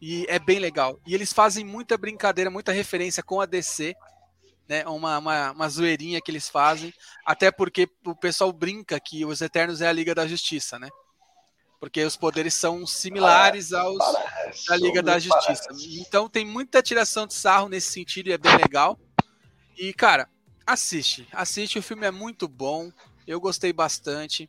e 0.00 0.24
é 0.28 0.38
bem 0.38 0.58
legal. 0.58 0.98
E 1.06 1.14
eles 1.14 1.32
fazem 1.32 1.62
muita 1.62 1.98
brincadeira, 1.98 2.50
muita 2.50 2.72
referência 2.72 3.22
com 3.22 3.40
a 3.40 3.44
DC, 3.44 3.94
né? 4.70 4.86
Uma, 4.86 5.18
uma, 5.18 5.50
uma 5.50 5.68
zoeirinha 5.68 6.20
que 6.20 6.30
eles 6.30 6.48
fazem, 6.48 6.94
até 7.26 7.50
porque 7.50 7.88
o 8.06 8.14
pessoal 8.14 8.52
brinca 8.52 9.00
que 9.00 9.24
os 9.24 9.40
Eternos 9.40 9.80
é 9.80 9.88
a 9.88 9.92
Liga 9.92 10.14
da 10.14 10.28
Justiça, 10.28 10.78
né? 10.78 10.88
porque 11.80 12.04
os 12.04 12.14
poderes 12.14 12.52
são 12.52 12.86
similares 12.86 13.72
aos 13.72 13.96
parece, 13.96 14.66
da 14.66 14.76
Liga 14.76 15.02
da 15.02 15.18
Justiça. 15.18 15.64
Parece. 15.68 15.98
Então 15.98 16.28
tem 16.28 16.44
muita 16.44 16.82
tiração 16.82 17.26
de 17.26 17.32
sarro 17.32 17.70
nesse 17.70 17.90
sentido 17.90 18.28
e 18.28 18.32
é 18.32 18.38
bem 18.38 18.54
legal. 18.54 19.00
E 19.78 19.94
cara, 19.94 20.28
assiste, 20.66 21.26
assiste, 21.32 21.78
o 21.78 21.82
filme 21.82 22.06
é 22.06 22.10
muito 22.10 22.46
bom, 22.46 22.92
eu 23.26 23.40
gostei 23.40 23.72
bastante. 23.72 24.48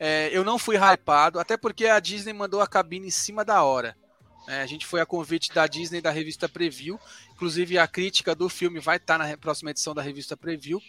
É, 0.00 0.28
eu 0.32 0.42
não 0.42 0.58
fui 0.58 0.76
hypado, 0.76 1.38
até 1.38 1.56
porque 1.56 1.86
a 1.86 2.00
Disney 2.00 2.32
mandou 2.32 2.60
a 2.60 2.66
cabine 2.66 3.06
em 3.06 3.12
cima 3.12 3.44
da 3.44 3.62
hora. 3.62 3.96
É, 4.46 4.60
a 4.60 4.66
gente 4.66 4.86
foi 4.86 5.00
a 5.00 5.06
convite 5.06 5.52
da 5.52 5.66
Disney 5.66 6.00
da 6.00 6.10
revista 6.10 6.48
Preview, 6.48 7.00
inclusive 7.32 7.78
a 7.78 7.88
crítica 7.88 8.34
do 8.34 8.48
filme 8.48 8.78
vai 8.78 8.96
estar 8.96 9.18
na 9.18 9.36
próxima 9.36 9.70
edição 9.70 9.94
da 9.94 10.02
revista 10.02 10.36
Preview. 10.36 10.80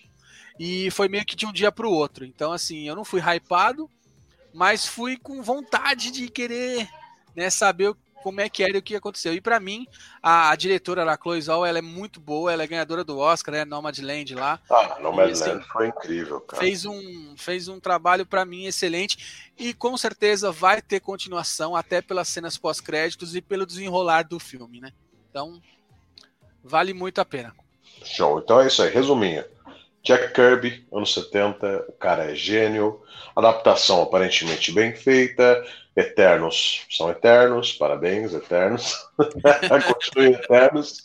E 0.59 0.89
foi 0.91 1.07
meio 1.07 1.25
que 1.25 1.35
de 1.35 1.45
um 1.45 1.53
dia 1.53 1.71
para 1.71 1.87
o 1.87 1.91
outro. 1.91 2.25
Então, 2.25 2.51
assim, 2.51 2.87
eu 2.87 2.95
não 2.95 3.05
fui 3.05 3.21
hypado, 3.21 3.89
mas 4.53 4.85
fui 4.85 5.17
com 5.17 5.41
vontade 5.41 6.11
de 6.11 6.29
querer 6.29 6.87
né, 7.35 7.49
saber 7.49 7.95
como 8.25 8.41
é 8.41 8.49
que 8.49 8.63
era 8.63 8.75
e 8.75 8.79
o 8.79 8.81
que 8.81 8.95
aconteceu. 8.95 9.35
E 9.35 9.39
para 9.39 9.59
mim, 9.59 9.85
a, 10.19 10.49
a, 10.49 10.55
diretora 10.55 11.05
da 11.05 11.15
Chloe 11.15 11.39
Zhao, 11.39 11.63
ela 11.63 11.77
é 11.77 11.81
muito 11.81 12.19
boa, 12.19 12.51
ela 12.51 12.63
é 12.63 12.67
ganhadora 12.67 13.03
do 13.03 13.19
Oscar, 13.19 13.53
né, 13.53 13.63
Nomadland 13.63 14.33
lá. 14.33 14.59
Ah, 14.67 14.97
Nomadland 14.99 15.31
assim, 15.33 15.61
foi 15.71 15.89
incrível, 15.89 16.41
cara. 16.41 16.59
Fez 16.59 16.85
um, 16.85 17.35
fez 17.37 17.67
um 17.67 17.79
trabalho 17.79 18.25
para 18.25 18.43
mim 18.43 18.65
excelente 18.65 19.51
e 19.55 19.75
com 19.75 19.95
certeza 19.95 20.51
vai 20.51 20.81
ter 20.81 21.01
continuação 21.01 21.75
até 21.75 22.01
pelas 22.01 22.27
cenas 22.27 22.57
pós-créditos 22.57 23.35
e 23.35 23.41
pelo 23.41 23.63
desenrolar 23.63 24.23
do 24.23 24.39
filme, 24.39 24.81
né? 24.81 24.91
Então, 25.29 25.61
vale 26.63 26.95
muito 26.95 27.21
a 27.21 27.25
pena. 27.25 27.53
Show. 28.03 28.39
Então 28.39 28.59
é 28.59 28.65
isso 28.65 28.81
aí, 28.81 28.89
resuminho. 28.89 29.45
Jack 30.01 30.33
Kirby, 30.33 30.83
anos 30.91 31.13
70, 31.13 31.85
o 31.89 31.91
cara 31.91 32.31
é 32.31 32.33
gênio. 32.33 33.03
Adaptação 33.35 34.01
aparentemente 34.01 34.71
bem 34.71 34.95
feita. 34.95 35.63
Eternos 35.95 36.85
são 36.89 37.09
eternos, 37.09 37.71
parabéns, 37.71 38.33
eternos. 38.33 39.07
Continuem 39.87 40.33
eternos. 40.33 41.03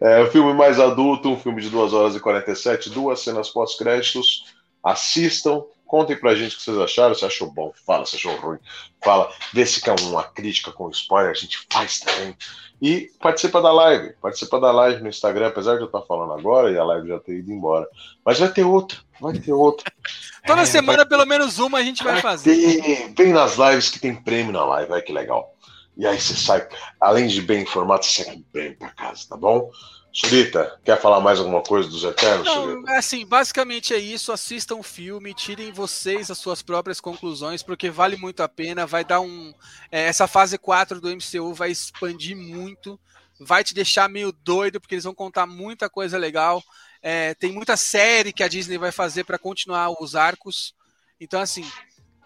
É, 0.00 0.20
o 0.20 0.30
filme 0.30 0.54
mais 0.54 0.78
adulto, 0.78 1.30
um 1.30 1.38
filme 1.38 1.60
de 1.60 1.68
2 1.68 1.92
horas 1.92 2.14
e 2.14 2.20
47, 2.20 2.90
duas 2.90 3.20
cenas 3.20 3.50
pós-créditos. 3.50 4.44
Assistam, 4.84 5.64
contem 5.90 6.16
pra 6.16 6.36
gente 6.36 6.54
o 6.54 6.58
que 6.58 6.62
vocês 6.62 6.78
acharam. 6.78 7.14
Se 7.16 7.24
achou 7.24 7.50
bom, 7.50 7.72
fala. 7.84 8.06
Se 8.06 8.14
achou 8.14 8.36
ruim, 8.36 8.58
fala. 9.02 9.28
Vê 9.52 9.66
se 9.66 9.80
quer 9.80 9.98
uma 10.00 10.22
crítica 10.22 10.70
com 10.70 10.88
spoiler, 10.90 11.32
a 11.32 11.34
gente 11.34 11.66
faz 11.68 11.98
também. 11.98 12.36
E 12.80 13.10
participa 13.20 13.60
da 13.60 13.72
live. 13.72 14.14
Participa 14.22 14.60
da 14.60 14.70
live 14.70 15.02
no 15.02 15.08
Instagram, 15.08 15.48
apesar 15.48 15.74
de 15.74 15.80
eu 15.80 15.86
estar 15.86 16.02
falando 16.02 16.32
agora 16.32 16.70
e 16.70 16.78
a 16.78 16.84
live 16.84 17.08
já 17.08 17.18
ter 17.18 17.38
ido 17.38 17.52
embora. 17.52 17.86
Mas 18.24 18.38
vai 18.38 18.48
ter 18.48 18.62
outra, 18.62 18.98
vai 19.20 19.36
ter 19.36 19.52
outra. 19.52 19.92
Toda 20.46 20.62
é, 20.62 20.66
semana, 20.66 20.98
vai... 20.98 21.06
pelo 21.06 21.26
menos 21.26 21.58
uma, 21.58 21.78
a 21.78 21.82
gente 21.82 22.04
vai, 22.04 22.14
vai 22.14 22.22
fazer. 22.22 22.54
Ter... 22.54 23.12
Vem 23.14 23.32
nas 23.32 23.56
lives 23.56 23.90
que 23.90 23.98
tem 23.98 24.14
prêmio 24.14 24.52
na 24.52 24.64
live, 24.64 24.88
vai 24.88 25.02
que 25.02 25.12
legal. 25.12 25.54
E 25.96 26.06
aí 26.06 26.18
você 26.18 26.34
sai, 26.34 26.66
além 27.00 27.26
de 27.26 27.42
bem 27.42 27.62
informado, 27.62 28.04
você 28.04 28.22
sai 28.22 28.34
com 28.34 28.42
prêmio 28.52 28.78
pra 28.78 28.90
casa, 28.90 29.26
tá 29.28 29.36
bom? 29.36 29.70
Surita, 30.12 30.78
quer 30.84 31.00
falar 31.00 31.20
mais 31.20 31.38
alguma 31.38 31.62
coisa 31.62 31.88
dos 31.88 32.02
Eternos? 32.02 32.44
Não, 32.44 32.84
assim, 32.96 33.24
basicamente 33.24 33.94
é 33.94 33.98
isso. 33.98 34.32
Assistam 34.32 34.76
o 34.76 34.82
filme, 34.82 35.32
tirem 35.32 35.70
vocês 35.70 36.30
as 36.30 36.38
suas 36.38 36.62
próprias 36.62 37.00
conclusões, 37.00 37.62
porque 37.62 37.90
vale 37.90 38.16
muito 38.16 38.42
a 38.42 38.48
pena. 38.48 38.86
Vai 38.86 39.04
dar 39.04 39.20
um. 39.20 39.54
É, 39.90 40.06
essa 40.06 40.26
fase 40.26 40.58
4 40.58 41.00
do 41.00 41.08
MCU 41.08 41.54
vai 41.54 41.70
expandir 41.70 42.36
muito, 42.36 42.98
vai 43.38 43.62
te 43.62 43.72
deixar 43.72 44.08
meio 44.08 44.32
doido, 44.32 44.80
porque 44.80 44.96
eles 44.96 45.04
vão 45.04 45.14
contar 45.14 45.46
muita 45.46 45.88
coisa 45.88 46.18
legal. 46.18 46.60
É, 47.00 47.34
tem 47.34 47.52
muita 47.52 47.76
série 47.76 48.32
que 48.32 48.42
a 48.42 48.48
Disney 48.48 48.78
vai 48.78 48.90
fazer 48.90 49.22
para 49.22 49.38
continuar 49.38 49.90
os 50.02 50.16
arcos. 50.16 50.74
Então, 51.20 51.40
assim, 51.40 51.64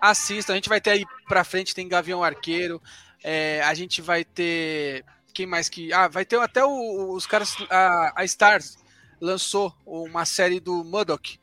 assista. 0.00 0.52
A 0.52 0.56
gente 0.56 0.70
vai 0.70 0.80
ter 0.80 0.90
aí 0.90 1.04
pra 1.28 1.44
frente, 1.44 1.74
tem 1.74 1.86
Gavião 1.86 2.24
Arqueiro. 2.24 2.80
É, 3.22 3.62
a 3.62 3.74
gente 3.74 4.00
vai 4.00 4.24
ter 4.24 5.04
quem 5.34 5.46
mais 5.46 5.68
que. 5.68 5.92
Ah, 5.92 6.08
vai 6.08 6.24
ter 6.24 6.38
até 6.38 6.64
o, 6.64 7.12
os 7.12 7.26
caras. 7.26 7.56
A, 7.68 8.22
a 8.22 8.24
Stars 8.24 8.78
lançou 9.20 9.74
uma 9.84 10.24
série 10.24 10.60
do 10.60 10.84
Murdoch. 10.84 11.38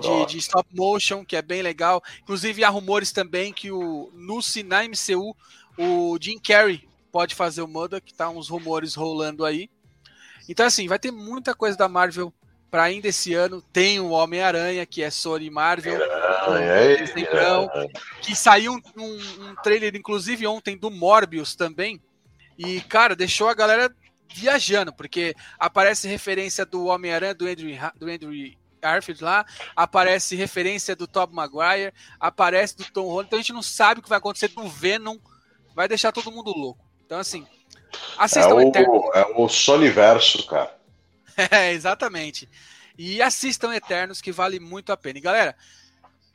De, 0.00 0.26
de, 0.26 0.38
stop 0.38 0.68
motion, 0.72 1.24
que 1.24 1.34
é 1.34 1.42
bem 1.42 1.60
legal. 1.60 2.02
Inclusive, 2.22 2.62
há 2.62 2.68
rumores 2.68 3.10
também 3.10 3.52
que 3.52 3.72
o, 3.72 4.12
no, 4.14 4.38
na 4.64 4.84
MCU 4.84 5.34
o 5.76 6.16
Jim 6.20 6.38
Carrey 6.38 6.88
pode 7.10 7.34
fazer 7.34 7.62
o 7.62 7.68
Murdoch, 7.68 8.14
tá 8.14 8.28
uns 8.28 8.48
rumores 8.48 8.94
rolando 8.94 9.44
aí. 9.44 9.68
Então, 10.48 10.66
assim, 10.66 10.86
vai 10.86 11.00
ter 11.00 11.10
muita 11.10 11.52
coisa 11.52 11.76
da 11.76 11.88
Marvel 11.88 12.32
para 12.70 12.84
ainda 12.84 13.08
esse 13.08 13.34
ano. 13.34 13.60
Tem 13.72 14.00
o 14.00 14.10
Homem-Aranha, 14.10 14.86
que 14.86 15.02
é 15.02 15.10
Sony 15.10 15.50
Marvel, 15.50 15.98
que 18.22 18.36
saiu 18.36 18.72
um, 18.72 18.80
um, 18.96 19.14
um 19.48 19.54
trailer, 19.62 19.94
inclusive 19.96 20.46
ontem, 20.46 20.76
do 20.76 20.90
Morbius 20.90 21.54
também, 21.54 22.00
e, 22.58 22.80
cara, 22.82 23.16
deixou 23.16 23.48
a 23.48 23.54
galera 23.54 23.94
viajando, 24.32 24.92
porque 24.92 25.34
aparece 25.58 26.08
referência 26.08 26.64
do 26.64 26.86
Homem-Aranha, 26.86 27.34
do 27.34 27.46
Andrew, 27.46 27.76
do 27.96 28.10
Andrew 28.10 28.32
Garfield 28.80 29.22
lá, 29.22 29.46
aparece 29.76 30.34
referência 30.34 30.96
do 30.96 31.06
Tobey 31.06 31.36
Maguire, 31.36 31.92
aparece 32.18 32.76
do 32.76 32.84
Tom 32.84 33.06
Holland, 33.06 33.26
então 33.26 33.38
a 33.38 33.42
gente 33.42 33.52
não 33.52 33.62
sabe 33.62 34.00
o 34.00 34.02
que 34.02 34.08
vai 34.08 34.18
acontecer 34.18 34.48
do 34.48 34.68
Venom, 34.68 35.18
vai 35.74 35.86
deixar 35.86 36.12
todo 36.12 36.32
mundo 36.32 36.50
louco. 36.50 36.84
Então, 37.04 37.18
assim, 37.18 37.46
assistam 38.18 38.50
é 38.50 38.54
o, 38.54 38.60
Eterno. 38.60 39.10
É 39.14 39.26
o 39.36 39.48
Soniverso, 39.48 40.46
cara. 40.46 40.76
é, 41.50 41.72
exatamente. 41.72 42.48
E 42.98 43.22
assistam 43.22 43.74
Eternos, 43.74 44.20
que 44.20 44.32
vale 44.32 44.58
muito 44.58 44.92
a 44.92 44.96
pena. 44.96 45.18
E 45.18 45.22
galera, 45.22 45.56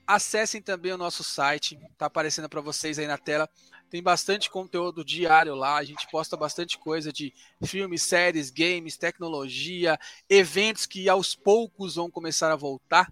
acessem 0.06 0.62
também 0.62 0.94
o 0.94 0.98
nosso 0.98 1.24
site, 1.24 1.78
tá 1.98 2.06
aparecendo 2.06 2.48
para 2.48 2.62
vocês 2.62 2.98
aí 2.98 3.08
na 3.08 3.18
tela. 3.18 3.50
Tem 3.90 4.04
bastante 4.04 4.50
conteúdo 4.50 5.04
diário 5.04 5.56
lá, 5.56 5.78
a 5.78 5.84
gente 5.84 6.08
posta 6.12 6.36
bastante 6.36 6.78
coisa 6.78 7.12
de 7.12 7.34
filmes, 7.64 8.04
séries, 8.04 8.50
games, 8.50 8.98
tecnologia, 8.98 9.98
eventos 10.30 10.86
que 10.86 11.08
aos 11.08 11.36
poucos 11.36 11.96
vão 11.96 12.12
começar 12.12 12.52
a 12.52 12.56
voltar 12.56 13.12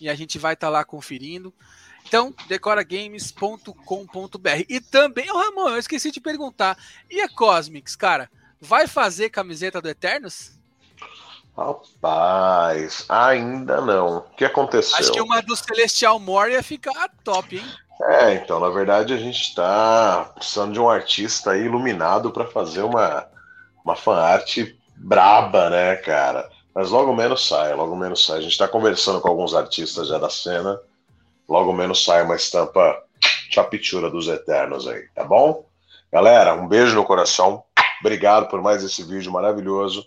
e 0.00 0.08
a 0.08 0.14
gente 0.14 0.38
vai 0.38 0.54
estar 0.54 0.68
tá 0.68 0.70
lá 0.70 0.84
conferindo. 0.84 1.52
Então, 2.06 2.34
decoragames.com.br. 2.48 4.64
E 4.68 4.80
também, 4.80 5.30
o 5.30 5.34
oh, 5.34 5.38
Ramon, 5.38 5.68
eu 5.70 5.78
esqueci 5.78 6.10
de 6.10 6.20
perguntar. 6.20 6.76
E 7.10 7.20
a 7.20 7.28
Cosmics, 7.28 7.96
cara? 7.96 8.30
Vai 8.60 8.86
fazer 8.86 9.30
camiseta 9.30 9.80
do 9.80 9.88
Eternos? 9.88 10.58
Rapaz, 11.56 13.04
ainda 13.08 13.80
não. 13.80 14.18
O 14.18 14.20
que 14.36 14.44
aconteceu? 14.44 14.96
Acho 14.96 15.12
que 15.12 15.20
uma 15.20 15.42
do 15.42 15.54
Celestial 15.54 16.18
More 16.18 16.52
ia 16.52 16.62
ficar 16.62 17.10
top, 17.22 17.56
hein? 17.56 17.64
É, 18.04 18.34
então, 18.34 18.58
na 18.58 18.68
verdade 18.68 19.12
a 19.12 19.16
gente 19.16 19.40
está 19.40 20.32
precisando 20.34 20.72
de 20.72 20.80
um 20.80 20.88
artista 20.88 21.52
aí 21.52 21.66
iluminado 21.66 22.32
para 22.32 22.46
fazer 22.46 22.82
uma, 22.82 23.28
uma 23.84 23.94
fanart 23.94 24.58
braba, 24.96 25.70
né, 25.70 25.96
cara? 25.96 26.48
Mas 26.74 26.90
logo 26.90 27.14
menos 27.14 27.46
sai, 27.46 27.74
logo 27.74 27.94
menos 27.94 28.24
sai. 28.24 28.38
A 28.38 28.40
gente 28.40 28.52
está 28.52 28.66
conversando 28.66 29.20
com 29.20 29.28
alguns 29.28 29.54
artistas 29.54 30.08
já 30.08 30.18
da 30.18 30.30
cena. 30.30 30.80
Logo 31.48 31.72
menos 31.72 32.02
sai 32.02 32.22
uma 32.22 32.34
estampa 32.34 32.98
chapitura 33.50 34.10
dos 34.10 34.26
Eternos 34.26 34.88
aí, 34.88 35.06
tá 35.14 35.22
bom? 35.22 35.66
Galera, 36.10 36.54
um 36.54 36.66
beijo 36.66 36.96
no 36.96 37.04
coração. 37.04 37.62
Obrigado 38.00 38.48
por 38.48 38.62
mais 38.62 38.82
esse 38.82 39.04
vídeo 39.04 39.30
maravilhoso. 39.30 40.04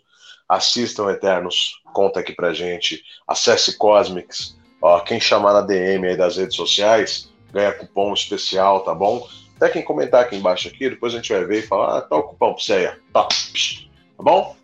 Assistam 0.48 1.10
Eternos, 1.10 1.82
conta 1.94 2.20
aqui 2.20 2.34
pra 2.34 2.54
gente. 2.54 3.04
Acesse 3.28 3.78
Cosmics. 3.78 4.58
Ó, 4.82 5.00
quem 5.00 5.20
chamar 5.20 5.54
na 5.54 5.62
DM 5.62 6.08
aí 6.08 6.18
das 6.18 6.38
redes 6.38 6.56
sociais, 6.56 7.30
ganha 7.52 7.72
cupom 7.72 8.14
especial, 8.14 8.82
tá 8.82 8.94
bom? 8.94 9.28
Até 9.56 9.70
quem 9.70 9.84
comentar 9.84 10.22
aqui 10.22 10.36
embaixo 10.36 10.68
aqui, 10.68 10.90
depois 10.90 11.14
a 11.14 11.18
gente 11.18 11.32
vai 11.34 11.46
ver 11.46 11.60
e 11.60 11.68
falar, 11.68 11.98
ah, 11.98 12.02
tá 12.02 12.16
o 12.16 12.24
cupom 12.24 12.54
pra 12.54 12.64
você 12.64 12.74
aí, 12.74 12.88
Tá, 13.12 13.24
tá 13.24 14.24
bom? 14.24 14.56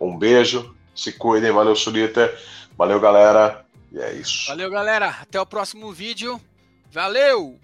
Um 0.00 0.18
beijo, 0.18 0.74
se 0.94 1.12
cuidem, 1.12 1.52
valeu, 1.52 1.76
Surita. 1.76 2.36
Valeu, 2.76 3.00
galera. 3.00 3.64
E 3.92 3.98
é 3.98 4.12
isso. 4.12 4.48
Valeu, 4.48 4.70
galera. 4.70 5.08
Até 5.20 5.40
o 5.40 5.46
próximo 5.46 5.92
vídeo. 5.92 6.40
Valeu! 6.90 7.58